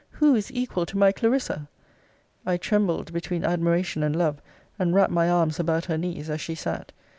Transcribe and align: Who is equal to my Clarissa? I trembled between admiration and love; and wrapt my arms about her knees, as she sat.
Who 0.13 0.33
is 0.33 0.51
equal 0.51 0.87
to 0.87 0.97
my 0.97 1.11
Clarissa? 1.11 1.69
I 2.43 2.57
trembled 2.57 3.13
between 3.13 3.45
admiration 3.45 4.01
and 4.01 4.15
love; 4.15 4.41
and 4.79 4.95
wrapt 4.95 5.11
my 5.11 5.29
arms 5.29 5.59
about 5.59 5.85
her 5.85 5.97
knees, 5.99 6.27
as 6.27 6.41
she 6.41 6.55
sat. 6.55 6.91